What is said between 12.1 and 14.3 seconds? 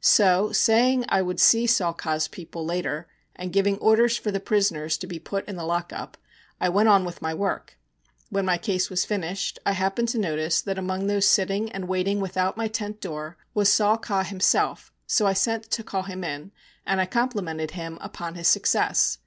without my tent door was Saw Ka